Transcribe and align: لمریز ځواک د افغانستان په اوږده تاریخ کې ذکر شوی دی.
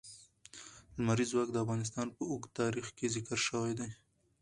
لمریز 0.97 1.29
ځواک 1.31 1.49
د 1.51 1.57
افغانستان 1.65 2.07
په 2.15 2.21
اوږده 2.29 2.55
تاریخ 2.59 2.85
کې 2.97 3.13
ذکر 3.15 3.37
شوی 3.47 3.71
دی. 3.79 3.89